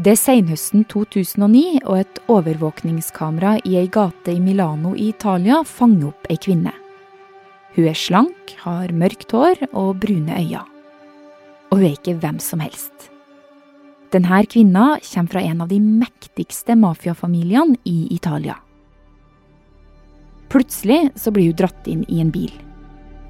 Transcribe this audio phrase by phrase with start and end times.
[0.00, 6.06] Det er senhøsten 2009, og et overvåkningskamera i ei gate i Milano i Italia fanger
[6.08, 6.70] opp ei kvinne.
[7.74, 10.62] Hun er slank, har mørkt hår og brune øyne.
[11.68, 13.10] Og hun er ikke hvem som helst.
[14.14, 18.56] Denne kvinna kommer fra en av de mektigste mafiafamiliene i Italia.
[20.48, 22.54] Plutselig så blir hun dratt inn i en bil.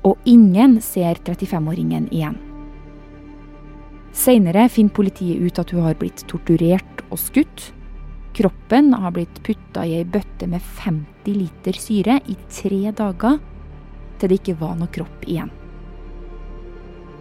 [0.06, 2.38] Og ingen ser 35-åringen igjen.
[4.12, 7.70] Seinere finner politiet ut at hun har blitt torturert og skutt.
[8.34, 13.38] Kroppen har blitt putta i ei bøtte med 50 liter syre i tre dager,
[14.18, 15.50] til det ikke var noe kropp igjen.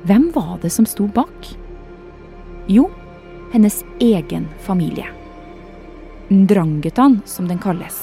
[0.07, 1.49] Hvem var det som sto bak?
[2.70, 2.88] Jo,
[3.53, 5.07] hennes egen familie.
[6.29, 7.98] Ndrangetan, som den kalles.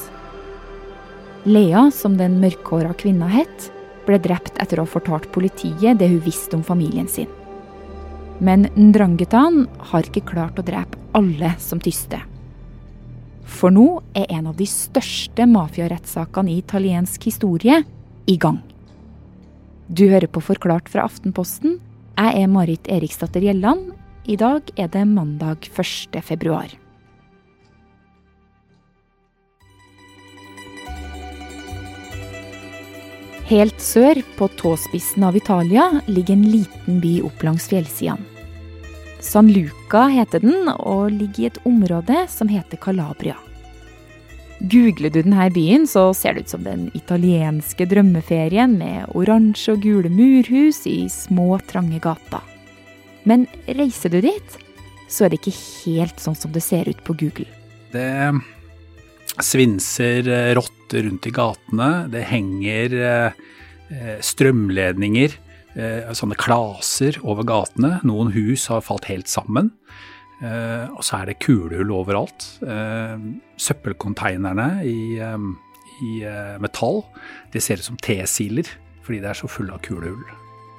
[1.47, 3.71] Lea, som den mørkhåra kvinna het,
[4.07, 7.31] ble drept etter å ha fortalt politiet det hun visste om familien sin.
[8.39, 12.21] Men Ndrangetan har ikke klart å drepe alle som tyster.
[13.47, 17.81] For nå er en av de største mafiarettssakene i italiensk historie
[18.27, 18.59] i gang.
[19.89, 21.79] Du hører på Forklart fra Aftenposten.
[22.17, 23.93] Jeg er Marit Eriksdatter Gjelland.
[24.27, 26.19] I dag er det mandag 1.
[26.27, 26.75] februar.
[33.47, 38.25] Helt sør, på tåspissen av Italia, ligger en liten by opp langs fjellsidene.
[39.23, 43.37] San Luca heter den, og ligger i et område som heter Calabria.
[44.59, 49.87] Googler du denne byen, så ser det ut som den italienske drømmeferien med oransje og
[49.87, 52.43] gule murhus i små, trange gater.
[53.23, 53.47] Men
[53.79, 54.59] reiser du dit,
[55.07, 57.47] så er det ikke helt sånn som det ser ut på Google.
[57.95, 58.11] Det
[59.45, 61.91] svinser eh, rotter rundt i gatene.
[62.13, 63.43] Det henger eh,
[63.91, 65.43] eh, strømledninger,
[66.17, 67.99] sånne klaser over gatene.
[68.09, 69.69] Noen hus har falt helt sammen.
[70.41, 72.47] Og så er det kulehull overalt.
[73.61, 76.15] Søppelkonteinerne i, i
[76.65, 77.03] metall
[77.53, 78.73] det ser ut som T-siler
[79.05, 80.25] fordi det er så fulle av kulehull.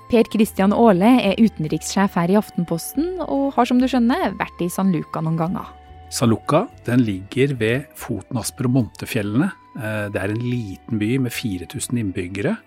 [0.10, 4.72] Per Christian Aale er utenrikssjef her i Aftenposten, og har som du skjønner vært i
[4.74, 5.77] San Luca noen ganger.
[6.10, 9.52] Den ligger ved foten av Spromontefjellene.
[9.76, 12.58] Eh, det er en liten by med 4000 innbyggere.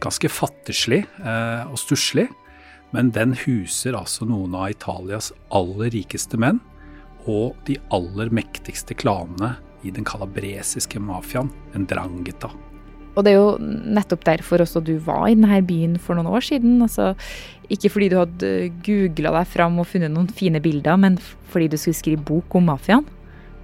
[0.00, 2.28] Ganske fattigslig eh, og stusslig.
[2.92, 6.60] Men den huser altså noen av Italias aller rikeste menn
[7.28, 12.50] og de aller mektigste klanene i den kalabresiske mafiaen, en Drangheta.
[13.14, 16.44] Og det er jo nettopp derfor også du var i denne byen for noen år
[16.46, 16.78] siden.
[16.84, 17.12] Altså,
[17.70, 18.52] ikke fordi du hadde
[18.86, 21.18] googla deg fram og funnet noen fine bilder, men
[21.50, 23.08] fordi du skulle skrive bok om mafiaen.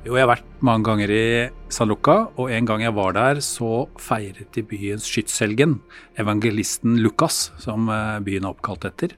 [0.06, 1.26] Jo, jeg har vært mange ganger i
[1.74, 5.80] San og en gang jeg var der, så feiret de byens skytshelgen,
[6.14, 9.16] evangelisten Lukas, som eh, byen er oppkalt etter.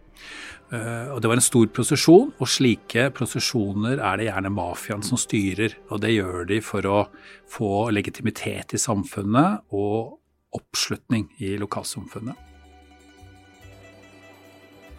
[0.69, 5.21] Uh, og Det var en stor prosesjon, og slike prosesjoner er det gjerne mafiaen som
[5.21, 5.79] styrer.
[5.89, 6.99] Og det gjør de for å
[7.49, 10.18] få legitimitet i samfunnet og
[10.57, 12.37] oppslutning i lokalsamfunnet.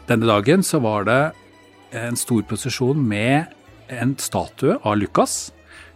[0.09, 1.21] Denne dagen så var det
[1.97, 3.49] en stor prosesjon med
[3.89, 5.51] en statue av Lukas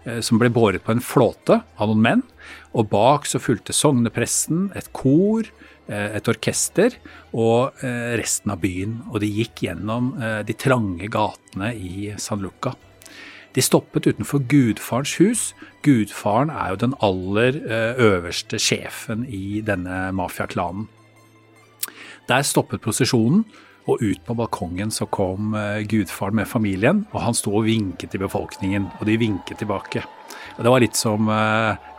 [0.06, 2.24] uh, som ble båret på en flåte av noen menn.
[2.78, 5.50] Og bak så fulgte sognepresten, et kor,
[5.84, 6.94] Eh, et orkester
[7.35, 9.02] og eh, resten av byen.
[9.12, 12.72] Og de gikk gjennom eh, de trange gatene i San Luca.
[13.53, 15.44] De stoppet utenfor gudfarens hus.
[15.86, 17.59] Gudfaren er jo den aller
[18.02, 20.88] øverste sjefen i denne mafiaklanen.
[22.30, 23.44] Der stoppet prosesjonen,
[23.84, 25.53] og ut på balkongen så kom
[25.91, 27.03] gudfaren med familien.
[27.12, 30.02] Og han sto og vinket til befolkningen, og de vinket tilbake.
[30.58, 31.30] Og Det var litt som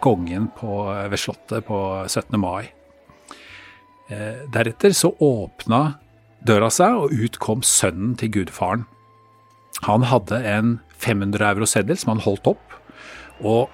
[0.02, 1.78] kongen på, ved Slottet på
[2.08, 2.40] 17.
[2.40, 2.72] mai.
[4.12, 5.96] Eh, deretter så åpna
[6.44, 8.84] døra seg, og ut kom sønnen til gudfaren.
[9.88, 12.76] Han hadde en 500 euro-seddel som han holdt opp,
[13.42, 13.72] og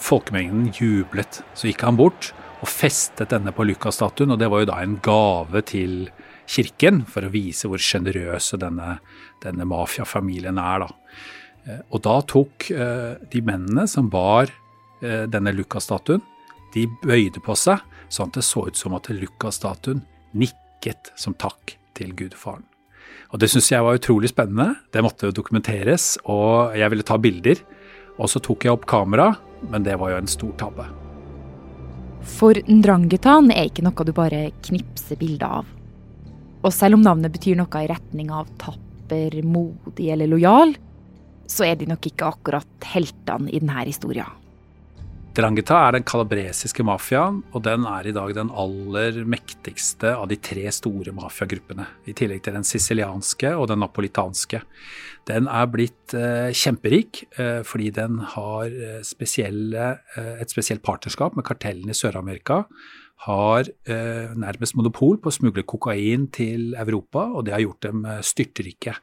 [0.00, 1.42] folkemengden jublet.
[1.54, 2.32] Så gikk han bort
[2.64, 6.08] og festet denne på Lukas-statuen, og det var jo da en gave til
[6.50, 8.98] kirken for å vise hvor sjenerøse denne,
[9.44, 10.84] denne mafiafamilien er.
[10.84, 10.90] da.
[11.64, 14.52] Eh, og da tok eh, de mennene som bar
[15.04, 16.22] denne Lukas-statuen,
[16.72, 21.76] de bøyde på seg sånn at det så ut som at Lukas-statuen nikket som takk
[21.98, 22.64] til gudfaren.
[23.32, 24.76] Og Det syns jeg var utrolig spennende.
[24.92, 27.62] Det måtte jo dokumenteres, og jeg ville ta bilder.
[28.18, 29.32] Og så tok jeg opp kamera,
[29.70, 30.86] men det var jo en stor tabbe.
[32.24, 35.72] For Ndrangetan er ikke noe du bare knipser bilder av.
[36.64, 40.72] Og selv om navnet betyr noe i retning av tapper, modig eller lojal,
[41.50, 44.43] så er de nok ikke akkurat heltene i denne historien.
[45.34, 50.36] Drangheta er den kalabresiske mafiaen, og den er i dag den aller mektigste av de
[50.38, 51.88] tre store mafiagruppene.
[52.06, 54.60] I tillegg til den sicilianske og den napolitanske.
[55.26, 61.34] Den er blitt eh, kjemperik eh, fordi den har eh, spesielle, eh, et spesielt partnerskap
[61.34, 62.62] med kartellene i Sør-Amerika.
[63.26, 68.06] Har eh, nærmest monopol på å smugle kokain til Europa, og det har gjort dem
[68.06, 69.00] eh, styrtrike.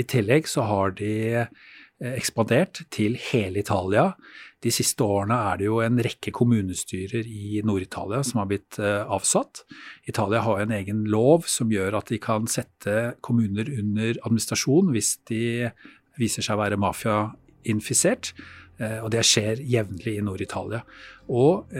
[0.00, 1.44] I tillegg så har de
[2.00, 4.10] ekspandert til hele Italia
[4.64, 9.04] de siste årene er det jo en rekke kommunestyrer i Nord-Italia som har blitt uh,
[9.12, 9.62] avsatt.
[10.08, 15.16] Italia har en egen lov som gjør at de kan sette kommuner under administrasjon hvis
[15.30, 15.70] de
[16.18, 18.32] viser seg å være mafiainfisert.
[18.80, 20.82] Uh, og det skjer jevnlig i Nord-Italia.
[21.26, 21.72] Og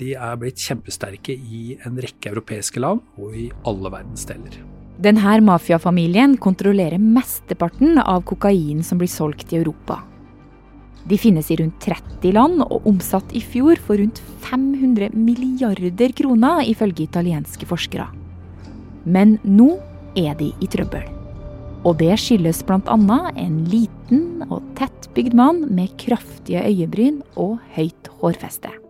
[0.00, 4.83] de er blitt kjempesterke i en rekke europeiske land og i alle verdensdeler.
[4.94, 10.02] Denne mafiafamilien kontrollerer mesteparten av kokain som blir solgt i Europa.
[11.04, 16.62] De finnes i rundt 30 land og omsatt i fjor for rundt 500 milliarder kroner,
[16.64, 18.06] ifølge italienske forskere.
[19.04, 19.74] Men nå
[20.16, 21.04] er de i trøbbel.
[21.84, 22.96] Og det skyldes bl.a.
[23.36, 28.83] en liten og tettbygd mann med kraftige øyebryn og høyt hårfeste.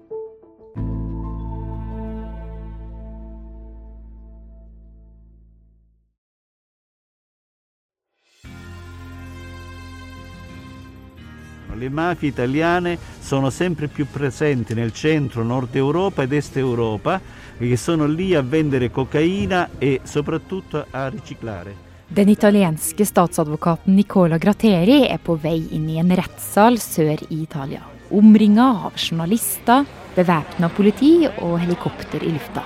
[11.74, 17.20] Le mafie italiane sono sempre più presenti nel centro, nord Europa ed est Europa,
[17.58, 21.74] che sono lì a vendere cocaina e soprattutto a riciclare.
[22.06, 27.80] Den italienske statsadvokaten Nicola Gratteri er på vei inn i en rettssal sør i Italia.
[28.14, 29.82] Omringa av journalister,
[30.14, 32.62] bevæpna politi og helikopter i lufta.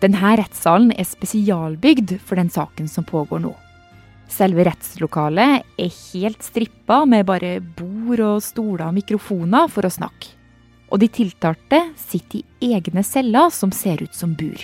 [0.00, 3.56] Denne rettssalen er spesialbygd for den saken som pågår nå.
[4.30, 10.36] Selve rettslokalet er helt strippa med bare bord og stoler og mikrofoner for å snakke.
[10.90, 14.62] Og de tiltalte sitter i egne celler som ser ut som bur.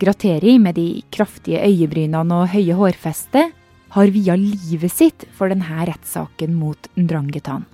[0.00, 3.54] Grateri med de kraftige øyebrynene og høye hårfestet
[3.94, 7.64] har via livet sitt for denne rettssaken mot Ndrangetan.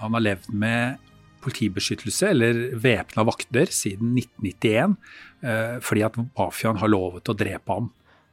[0.00, 1.02] Han har levd med
[1.44, 4.96] politibeskyttelse eller væpna vakter siden 1991
[5.44, 7.90] eh, fordi at mafiaen har lovet å drepe ham.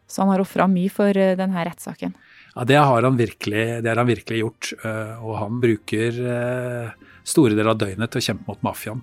[0.08, 2.14] Så han har ofra mye for eh, denne rettssaken.
[2.54, 4.74] Ja, det har han virkelig, har han virkelig gjort.
[4.86, 9.02] Eh, og han bruker eh, store deler av døgnet til å kjempe mot mafiaen.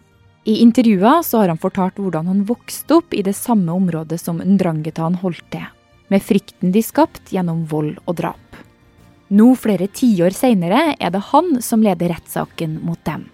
[0.49, 4.41] I intervjuer så har han fortalt hvordan han vokste opp i det samme området som
[4.41, 5.67] Ndrangetan holdt til,
[6.09, 8.63] med frykten de skapt gjennom vold og drap.
[9.31, 13.29] Nå, flere tiår seinere, er det han som leder rettssaken mot dem.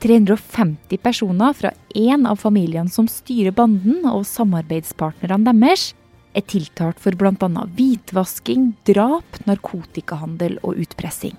[0.00, 5.90] 350 personer fra én av familiene som styrer banden og samarbeidspartnerne deres,
[6.36, 7.64] er tiltalt for bl.a.
[7.76, 11.36] hvitvasking, drap, narkotikahandel og utpressing.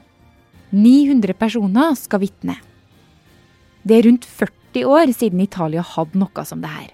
[0.72, 2.58] 900 personer skal vitne.
[3.84, 6.92] Det er rundt 40 år siden Italia hadde noe som det her.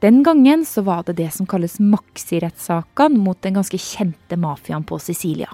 [0.00, 4.96] Den gangen så var det det som kalles maxi-rettssakene mot den ganske kjente mafiaen på
[5.02, 5.50] Sicilia.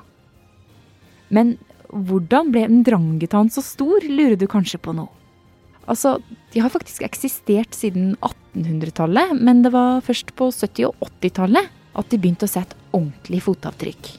[1.28, 1.56] Men
[1.90, 5.08] hvordan ble Ndrangetan så stor, lurer du kanskje på nå?
[5.86, 6.16] Altså,
[6.52, 12.08] de har faktisk eksistert siden 1800-tallet, men det var først på 70- og 80-tallet at
[12.12, 14.10] de begynte å sette ordentlig fotavtrykk.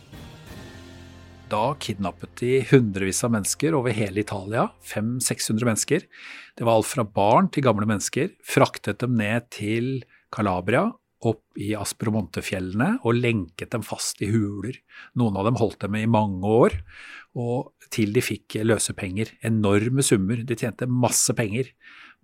[1.47, 6.07] Da kidnappet de hundrevis av mennesker over hele Italia, 500-600 mennesker.
[6.59, 8.33] Det var alt fra barn til gamle mennesker.
[8.43, 10.01] Fraktet dem ned til
[10.33, 10.89] Calabria,
[11.25, 14.77] opp i Aspromontefjellene og lenket dem fast i huler.
[15.17, 16.75] Noen av dem holdt dem i mange år,
[17.37, 19.33] og til de fikk løsepenger.
[19.47, 20.43] Enorme summer.
[20.45, 21.71] De tjente masse penger.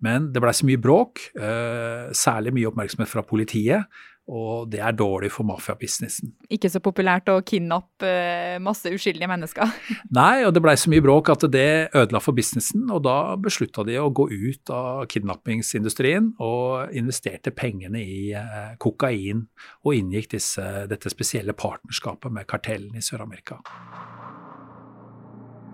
[0.04, 3.86] Men det blei så mye bråk, eh, særlig mye oppmerksomhet fra politiet,
[4.24, 6.32] og det er dårlig for mafiabusinessen.
[6.52, 9.68] Ikke så populært å kidnappe eh, masse uskyldige mennesker?
[10.18, 13.84] Nei, og det blei så mye bråk at det ødela for businessen, og da beslutta
[13.84, 19.44] de å gå ut av kidnappingsindustrien og investerte pengene i eh, kokain,
[19.84, 23.60] og inngikk disse, dette spesielle partnerskapet med kartellene i Sør-Amerika.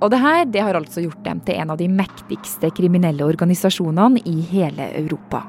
[0.01, 4.25] Og det her det har altså gjort dem til en av de mektigste kriminelle organisasjonene
[4.27, 5.45] i hele Europa.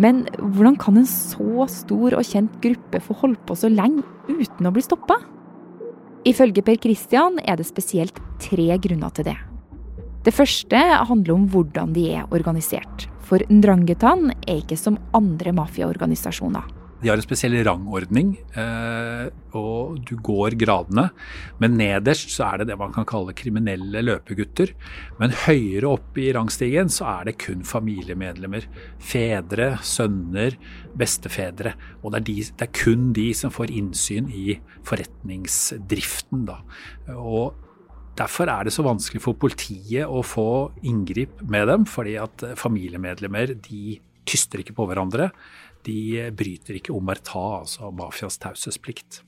[0.00, 4.66] Men hvordan kan en så stor og kjent gruppe få holdt på så lenge uten
[4.66, 5.20] å bli stoppa?
[6.26, 9.36] Ifølge Per Christian er det spesielt tre grunner til det.
[10.24, 13.06] Det første handler om hvordan de er organisert.
[13.24, 16.64] For Ndrangetan er ikke som andre mafiaorganisasjoner.
[17.04, 21.10] De har en spesiell rangordning, eh, og du går gradene.
[21.60, 24.72] Men nederst så er det det man kan kalle kriminelle løpegutter.
[25.18, 28.64] Men høyere opp i rangstigen så er det kun familiemedlemmer.
[28.96, 30.56] Fedre, sønner,
[30.96, 31.74] bestefedre.
[32.00, 34.56] Og det er, de, det er kun de som får innsyn i
[34.88, 36.62] forretningsdriften, da.
[37.18, 37.60] Og
[38.14, 43.56] Derfor er det så vanskelig for politiet å få inngrip med dem, fordi at familiemedlemmer
[43.58, 43.96] de
[44.26, 45.30] tyster ikke på hverandre.
[45.84, 49.22] De bryter ikke omerta, altså mafias taushetsplikt.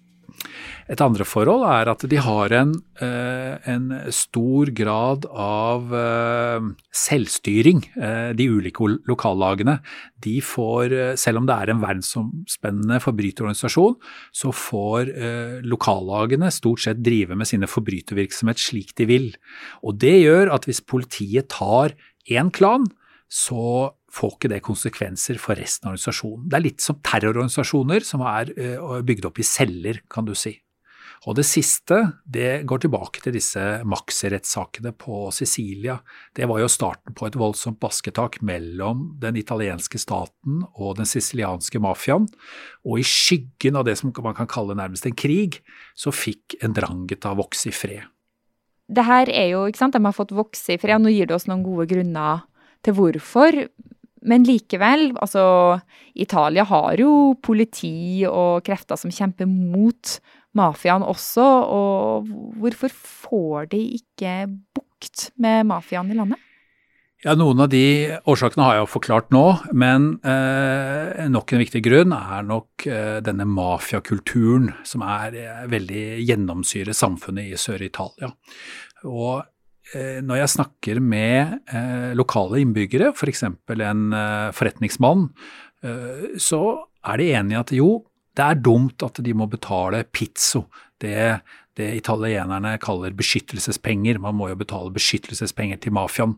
[0.86, 2.72] Et andre forhold er at de har en,
[3.02, 9.78] eh, en stor grad av eh, selvstyring, eh, de ulike lokallagene.
[10.22, 13.96] De får, selv om det er en verdensomspennende forbryterorganisasjon,
[14.32, 15.12] så får
[15.66, 19.28] lokallagene stort sett drive med sine forbrytervirksomhet slik de vil.
[19.82, 21.96] Og det gjør at hvis politiet tar
[22.30, 22.86] én klan,
[23.26, 26.46] så får ikke det konsekvenser for resten av organisasjonen.
[26.48, 30.56] Det er litt som terrororganisasjoner som er eh, bygd opp i celler, kan du si.
[31.24, 31.96] Og det siste
[32.28, 35.96] det går tilbake til disse Maxi-rettssakene på Sicilia.
[36.36, 41.80] Det var jo starten på et voldsomt basketak mellom den italienske staten og den sicilianske
[41.82, 42.28] mafiaen.
[42.84, 45.62] Og i skyggen av det som man kan kalle nærmest en krig,
[45.96, 48.04] så fikk en Drangheta vokse i fred.
[48.86, 51.00] Det her er jo, ikke sant, De har fått vokse i fred.
[51.00, 52.44] og Nå gir det oss noen gode grunner
[52.86, 53.64] til hvorfor.
[54.26, 55.78] Men likevel, altså
[56.18, 60.16] Italia har jo politi og krefter som kjemper mot
[60.56, 64.34] mafiaen også, og hvorfor får de ikke
[64.74, 66.42] bukt med mafiaen i landet?
[67.24, 71.80] Ja, Noen av de årsakene har jeg jo forklart nå, men eh, nok en viktig
[71.86, 78.30] grunn er nok eh, denne mafiakulturen som er eh, veldig gjennomsyrer samfunnet i Sør-Italia.
[79.08, 79.46] Og
[79.94, 83.44] når jeg snakker med eh, lokale innbyggere, f.eks.
[83.68, 85.28] For en eh, forretningsmann,
[86.42, 86.60] så
[87.06, 87.90] er de enige at jo,
[88.34, 90.64] det er dumt at de må betale pizzo,
[90.98, 91.36] det,
[91.76, 94.20] det italienerne kaller beskyttelsespenger.
[94.22, 96.36] Man må jo betale beskyttelsespenger til mafiaen.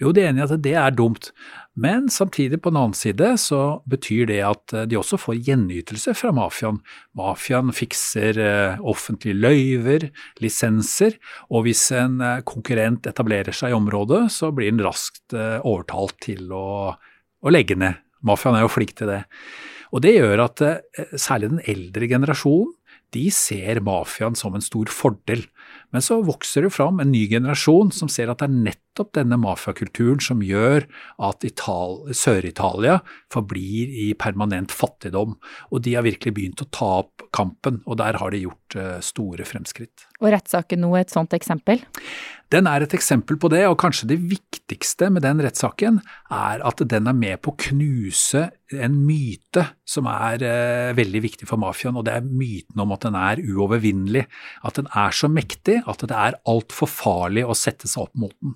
[0.00, 1.30] Jo, de er enig i at det er dumt,
[1.78, 6.32] men samtidig, på den annen side, så betyr det at de også får gjenytelse fra
[6.34, 6.80] mafiaen.
[7.18, 10.08] Mafiaen fikser eh, offentlige løyver,
[10.42, 11.14] lisenser,
[11.52, 16.18] og hvis en eh, konkurrent etablerer seg i området, så blir den raskt eh, overtalt
[16.24, 18.00] til å, å legge ned.
[18.26, 19.22] Mafiaen er jo flink til det.
[19.94, 20.60] Og det gjør at
[21.16, 22.74] særlig den eldre generasjonen
[23.14, 25.46] de ser mafiaen som en stor fordel.
[25.94, 29.38] Men så vokser det fram en ny generasjon som ser at det er nettopp denne
[29.40, 30.84] mafiakulturen som gjør
[31.24, 32.98] at Sør-Italia
[33.32, 35.36] forblir i permanent fattigdom.
[35.72, 38.98] Og de har virkelig begynt å ta opp kampen, og der har de gjort uh,
[39.04, 40.08] store fremskritt.
[40.20, 41.82] Og rettssaken nå et sånt eksempel?
[42.48, 45.98] Den er et eksempel på det, og kanskje det viktigste med den rettssaken
[46.32, 51.48] er at den er med på å knuse en myte som er eh, veldig viktig
[51.48, 54.24] for mafiaen, og det er myten om at den er uovervinnelig.
[54.64, 58.34] At den er så mektig at det er altfor farlig å sette seg opp mot
[58.40, 58.54] den.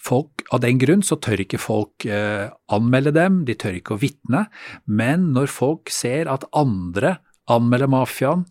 [0.00, 4.02] Folk, av den grunn så tør ikke folk eh, anmelde dem, de tør ikke å
[4.02, 4.46] vitne,
[4.86, 7.18] men når folk ser at andre
[7.50, 8.46] anmelder mafiaen,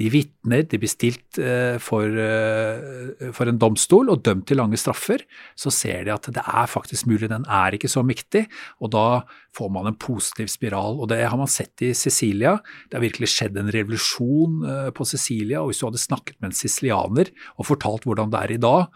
[0.00, 4.78] de vitner, de blir stilt eh, for, eh, for, en domstol og dømt til lange
[4.80, 5.22] straffer.
[5.58, 8.44] Så ser de at det er faktisk mulig, den er ikke så mektig,
[8.82, 9.06] og da
[9.54, 10.98] får man en positiv spiral.
[10.98, 12.56] Og det har man sett i Sicilia.
[12.90, 15.62] Det har virkelig skjedd en revolusjon eh, på Sicilia.
[15.62, 18.90] Og hvis du hadde snakket med en sicilianer og fortalt hvordan det er i dag,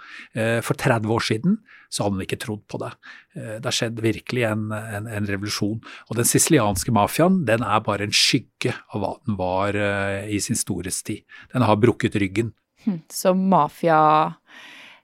[0.64, 1.56] for 30 år siden,
[1.92, 2.90] så hadde han ikke trodd på det.
[3.34, 5.78] Det har skjedd virkelig en, en, en revolusjon.
[6.08, 9.78] Og den sicilianske mafiaen, den er bare en skygge av hva den var
[10.28, 11.24] i sin store storhetstid.
[11.52, 12.52] Den har brukket ryggen.
[12.84, 14.34] Hm, så mafia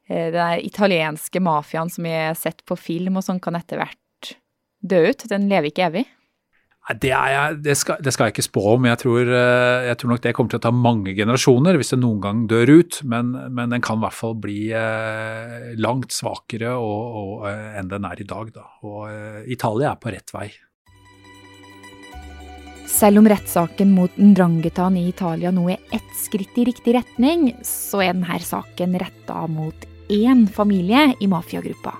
[0.08, 4.36] eh, Den italienske mafiaen som vi har sett på film og sånn, kan etter hvert
[4.80, 5.24] dø ut?
[5.28, 6.06] Den lever ikke evig?
[7.00, 8.84] Det, jeg, det, skal, det, skal, jeg ikke spå om.
[8.84, 12.00] Jeg tror, eh, jeg tror, nok det kommer til å ta mange generasjoner hvis det
[12.02, 13.00] noen gang dør ut.
[13.08, 18.04] Men, men den kan i hvert fall bli eh, langt svakere og, og, enn den
[18.04, 18.52] er i dag.
[18.52, 18.68] Da.
[18.84, 20.50] Og Italia er på rett vei.
[22.86, 28.02] Selv om rettssaken mot Ndrangetan i Italia nå er ett skritt i riktig retning, så
[28.04, 31.94] er denne saken retta mot én familie i mafiagruppa.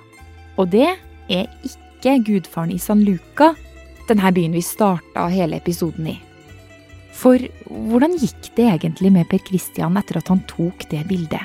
[0.61, 0.91] Og det
[1.33, 3.55] er ikke gudfaren i San Luca,
[4.09, 6.19] denne byen vi starta hele episoden i.
[7.15, 11.43] For hvordan gikk det egentlig med Per Christian etter at han tok det bildet?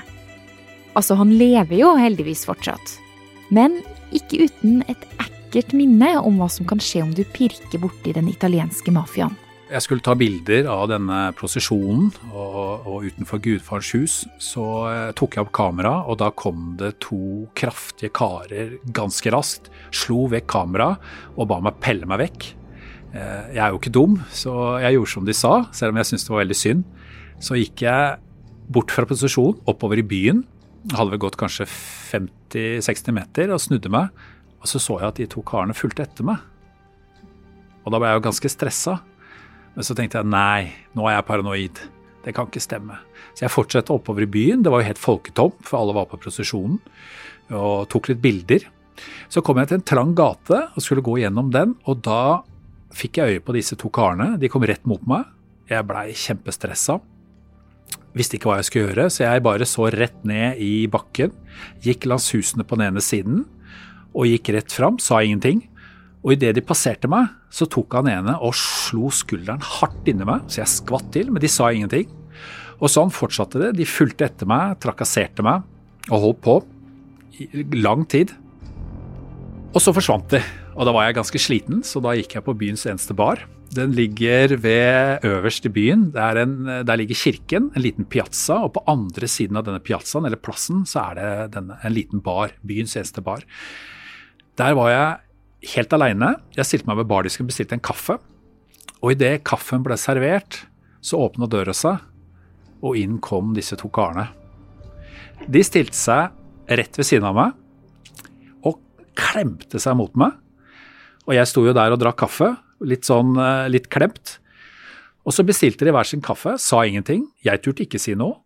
[0.98, 2.98] Altså, han lever jo heldigvis fortsatt.
[3.54, 3.80] Men
[4.12, 8.14] ikke uten et ekkelt vakkert minne om hva som kan skje om du pirker borti
[8.14, 9.34] den italienske mafiaen.
[9.70, 15.38] Jeg skulle ta bilder av denne prosesjonen, og, og utenfor gudfars hus så eh, tok
[15.38, 21.38] jeg opp kamera, og da kom det to kraftige karer ganske raskt, slo vekk kameraet
[21.38, 22.50] og ba meg pelle meg vekk.
[23.14, 26.12] Eh, jeg er jo ikke dum, så jeg gjorde som de sa, selv om jeg
[26.12, 26.90] syntes det var veldig synd.
[27.46, 28.18] Så gikk jeg
[28.74, 30.44] bort fra posisjonen, oppover i byen,
[30.96, 34.14] hadde vel gått kanskje 50-60 meter, og snudde meg
[34.60, 36.42] og så så jeg at de to karene fulgte etter meg.
[37.86, 38.98] Og da ble jeg jo ganske stressa.
[39.76, 41.80] Men så tenkte jeg nei, nå er jeg paranoid.
[42.26, 42.98] det kan ikke stemme.
[43.34, 44.62] Så jeg fortsatte oppover i byen.
[44.62, 46.80] Det var jo helt folketom, for alle var på prosesjonen.
[47.56, 48.66] Og tok litt bilder.
[49.32, 52.42] Så kom jeg til en trang gate og skulle gå gjennom den, og da
[52.92, 54.34] fikk jeg øye på disse to karene.
[54.42, 55.30] De kom rett mot meg.
[55.72, 56.98] Jeg blei kjempestressa.
[58.18, 61.32] Visste ikke hva jeg skulle gjøre, så jeg bare så rett ned i bakken.
[61.86, 63.46] Gikk langs husene på den ene siden
[64.16, 65.64] og gikk rett fram, sa ingenting.
[66.24, 70.46] Og idet de passerte meg, så tok han ene og slo skulderen hardt inni meg,
[70.52, 72.10] så jeg skvatt til, men de sa ingenting.
[72.80, 73.74] Og sånn fortsatte det.
[73.80, 75.66] De fulgte etter meg, trakasserte meg
[76.10, 76.58] og holdt på
[77.40, 78.34] i lang tid.
[79.70, 80.42] Og så forsvant de,
[80.76, 83.44] og da var jeg ganske sliten, så da gikk jeg på byens eneste bar.
[83.76, 86.08] Den ligger ved øverst i byen.
[86.18, 86.56] En,
[86.88, 90.88] der ligger kirken, en liten piazza, og på andre siden av denne piazzaen, eller plassen,
[90.90, 92.56] så er det denne, en liten bar.
[92.66, 93.46] Byens eneste bar.
[94.60, 96.34] Der var jeg helt aleine.
[96.58, 98.18] Jeg stilte meg ved bardisken og bestilte en kaffe.
[99.00, 100.66] Og idet kaffen ble servert,
[101.00, 102.02] så åpna døra seg,
[102.84, 104.28] og inn kom disse to karene.
[105.48, 106.36] De stilte seg
[106.76, 108.82] rett ved siden av meg og
[109.16, 110.36] klemte seg mot meg.
[111.24, 112.52] Og jeg sto jo der og drakk kaffe,
[112.84, 114.38] litt sånn eh, litt klemt.
[115.24, 117.30] Og så bestilte de hver sin kaffe, sa ingenting.
[117.46, 118.42] Jeg turte ikke si noe.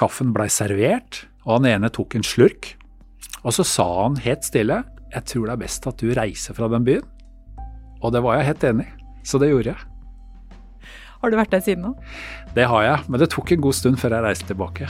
[0.00, 2.72] Kaffen blei servert, og han ene tok en slurk.
[3.42, 6.68] Og så sa han helt stille jeg tror det er best at du reiser fra
[6.70, 7.06] den byen.
[8.00, 9.86] Og det var jeg helt enig i, så det gjorde jeg.
[11.20, 11.94] Har du vært der siden nå?
[12.56, 14.88] Det har jeg, men det tok en god stund før jeg reiste tilbake.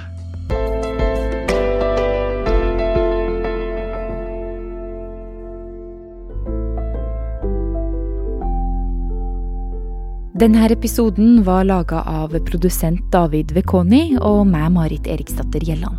[10.41, 15.99] Denne episoden var laga av produsent David Vekoni og meg, Marit Eriksdatter Gjelland.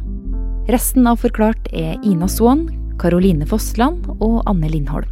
[0.71, 2.63] Resten av Forklart er Ina Swann,
[3.01, 5.09] Karoline Fossland og Anne Lindholm.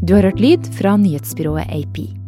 [0.00, 2.19] Du har hørt lyd fra nyhetsbyrået AP.